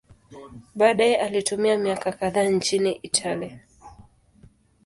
[0.75, 3.59] Baadaye alitumia miaka kadhaa nchini Italia.